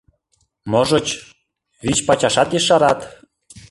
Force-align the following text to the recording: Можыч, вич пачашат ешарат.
Можыч, 0.71 1.07
вич 1.85 1.99
пачашат 2.07 2.49
ешарат. 2.59 2.99